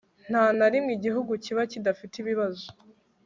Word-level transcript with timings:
nta 0.29 0.43
na 0.57 0.67
rimwe 0.71 0.91
igihugu 0.97 1.31
kiba 1.43 1.63
kidafite 1.71 2.13
ibibazo 2.17 2.67